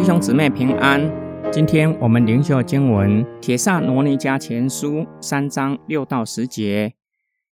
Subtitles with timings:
[0.00, 0.98] 弟兄姊妹平安。
[1.52, 6.94] 今天我们灵修经文《铁萨罗尼迦前书》三章六到十节。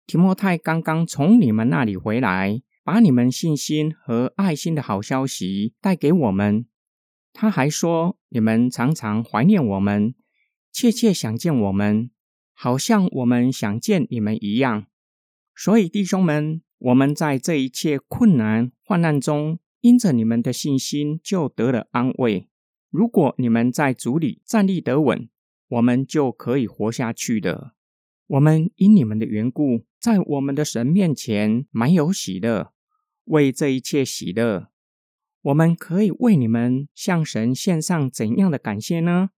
[0.06, 6.64] 提摩太刚刚从你们那里回来，把你们信心和爱心的好消息带给我们。
[7.34, 10.14] 他还说，你们常常怀念我们，
[10.72, 12.10] 切切想见我们，
[12.54, 14.86] 好像我们想见你们一样。
[15.54, 19.58] 所以，弟兄们，我们在这一切困难患难中。
[19.80, 22.48] 因着你们的信心，就得了安慰。
[22.90, 25.28] 如果你们在主里站立得稳，
[25.68, 27.74] 我们就可以活下去的。
[28.26, 32.72] 我们因你们的缘故，在我们的神面前满有喜乐。
[33.24, 34.70] 为这一切喜乐，
[35.42, 39.30] 我们可以为你们向神献上怎样的感谢呢？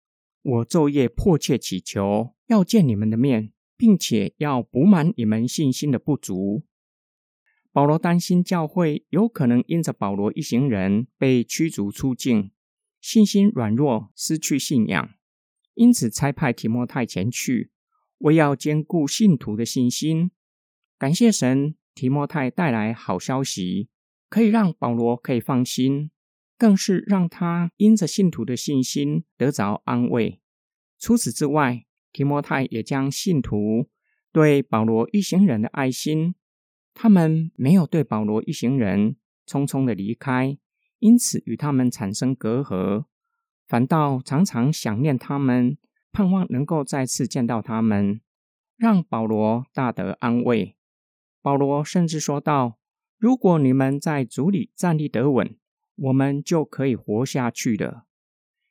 [0.42, 6.64] 我昼夜迫切祈求，要见你们的面，并且要补满你们信心的不足。
[7.72, 12.50] 保罗担心教会有可能因着保罗一行人被驱逐出境，
[13.00, 15.14] 信心软弱，失去信仰，
[15.72, 17.70] 因此差派提摩太前去，
[18.18, 20.30] 为要兼顾信徒的信心。
[20.98, 23.88] 感谢神，提摩太带来好消息，
[24.28, 26.10] 可以让保罗可以放心，
[26.58, 30.42] 更是让他因着信徒的信心得着安慰。
[30.98, 33.88] 除此之外，提摩太也将信徒
[34.30, 36.34] 对保罗一行人的爱心。
[36.94, 40.56] 他们没有对保罗一行人匆匆的离开，
[40.98, 43.06] 因此与他们产生隔阂，
[43.66, 45.78] 反倒常常想念他们，
[46.12, 48.20] 盼望能够再次见到他们，
[48.76, 50.76] 让保罗大得安慰。
[51.40, 52.78] 保罗甚至说道
[53.18, 55.56] ：“如果你们在主里站立得稳，
[55.96, 58.06] 我们就可以活下去了。”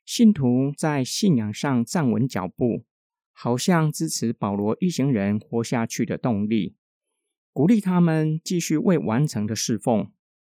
[0.06, 2.84] 信徒在信仰上站稳脚步，
[3.32, 6.76] 好像支持保罗一行人活下去的动力。
[7.52, 10.10] 鼓励他们继续未完成的侍奉。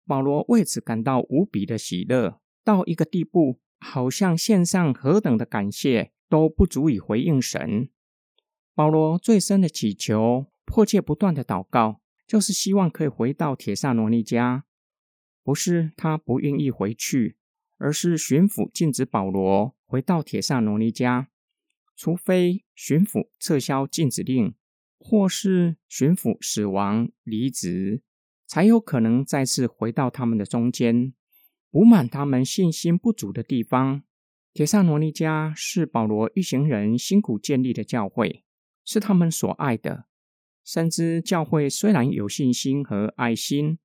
[0.05, 7.89] 保罗为此感到无比的喜乐，到一个地步，好像献上何等的感谢都不足以回应神。
[8.73, 14.63] 保罗最深的祈求、迫切不断的祷告，就是希望可以回到铁萨罗尼家。
[15.43, 17.37] 不是他不愿意回去，
[17.77, 21.30] 而是巡抚禁止保罗回到铁萨罗尼家，
[21.95, 24.53] 除非巡抚撤销禁止令。
[24.99, 28.02] 或是巡抚死亡离职，
[28.45, 31.13] 才有可能再次回到他们的中间，
[31.69, 34.03] 补满他们信心不足的地方。
[34.53, 38.43] 铁萨罗尼迦是保罗一行人辛苦建立的教会，
[38.83, 40.05] 是他们所爱的。
[40.65, 43.77] 深知教会虽然有信心和爱心，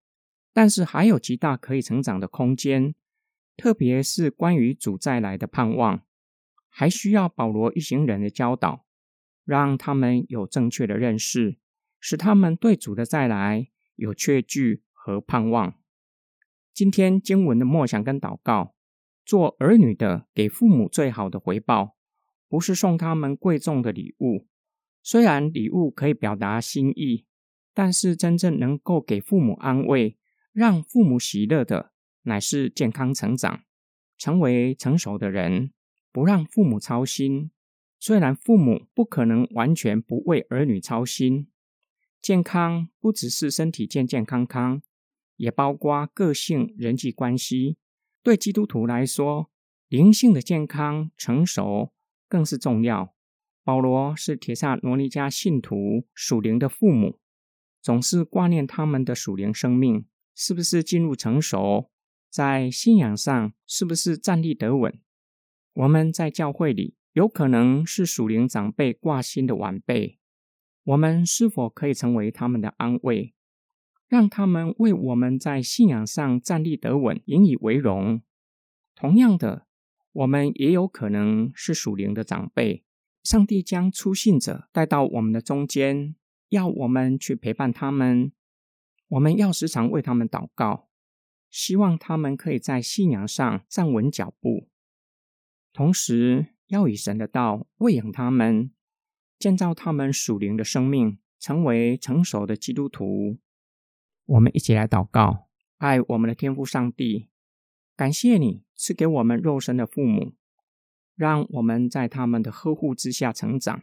[0.52, 2.94] 但是还有极大可以成长的空间，
[3.56, 6.02] 特别是关于主再来的盼望，
[6.68, 8.86] 还需要保罗一行人的教导。
[9.44, 11.58] 让他们有正确的认识，
[12.00, 15.75] 使他们对主的再来有确据和盼望。
[16.72, 18.75] 今天经文的默想跟祷告，
[19.25, 21.97] 做儿女的给父母最好的回报，
[22.48, 24.47] 不是送他们贵重的礼物。
[25.02, 27.26] 虽然礼物可以表达心意，
[27.75, 30.16] 但是真正能够给父母安慰、
[30.52, 31.92] 让父母喜乐的，
[32.22, 33.64] 乃是健康成长，
[34.16, 35.72] 成为成熟的人，
[36.12, 37.50] 不让父母操心。
[38.04, 41.46] 虽然父母不可能完全不为儿女操心，
[42.20, 44.82] 健康不只是身体健健康康，
[45.36, 47.76] 也包括个性、人际关系。
[48.20, 49.52] 对基督徒来说，
[49.86, 51.92] 灵性的健康、成熟
[52.28, 53.14] 更是重要。
[53.62, 57.20] 保罗是铁萨罗尼迦信徒属灵的父母，
[57.80, 61.88] 总是挂念他们的属灵生命是不是进入成熟，
[62.28, 65.00] 在信仰上是不是站立得稳。
[65.74, 66.96] 我们在教会里。
[67.12, 70.18] 有可能是属灵长辈挂心的晚辈，
[70.82, 73.34] 我们是否可以成为他们的安慰，
[74.08, 78.22] 让他们为我们在信仰上站立得稳引以为荣？
[78.94, 79.66] 同样的，
[80.12, 82.82] 我们也有可能是属灵的长辈，
[83.22, 86.16] 上帝将出信者带到我们的中间，
[86.48, 88.32] 要我们去陪伴他们，
[89.08, 90.88] 我们要时常为他们祷告，
[91.50, 94.70] 希望他们可以在信仰上站稳脚步，
[95.75, 96.51] 同时。
[96.72, 98.70] 要以神的道喂养他们，
[99.38, 103.38] 建造他们属灵的生命，成为成熟的基督徒。
[104.24, 107.28] 我们一起来祷告：爱我们的天父上帝，
[107.94, 110.32] 感谢你赐给我们肉身的父母，
[111.14, 113.82] 让我们在他们的呵护之下成长。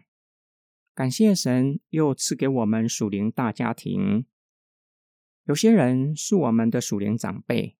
[0.95, 4.25] 感谢神又赐给我们属灵大家庭。
[5.43, 7.77] 有些人是我们的属灵长辈，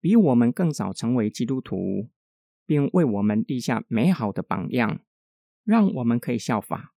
[0.00, 2.10] 比我们更早成为基督徒。
[2.66, 5.00] 并为我们立下美好的榜样，
[5.64, 6.92] 让我们可以效法。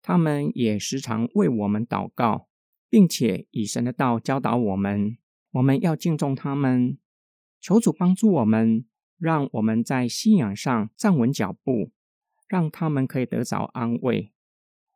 [0.00, 2.48] 他们也时常为我们祷告，
[2.88, 5.18] 并且以神的道教导我们。
[5.52, 6.96] 我们要敬重他们，
[7.60, 8.86] 求主帮助我们，
[9.18, 11.92] 让我们在信仰上站稳脚步，
[12.48, 14.32] 让他们可以得着安慰。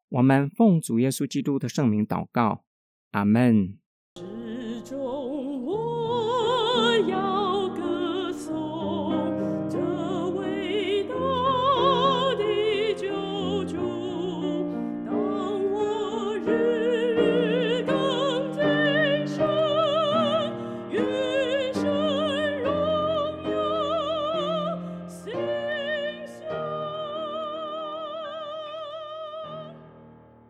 [0.09, 2.65] 我们奉主耶稣基督的圣名祷告，
[3.11, 3.79] 阿门。